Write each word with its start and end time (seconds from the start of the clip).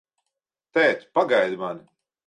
Tēt, 0.79 1.05
pagaidi 1.19 1.63
mani! 1.67 1.89